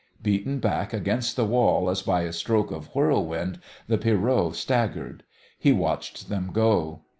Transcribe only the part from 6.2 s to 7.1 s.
them go.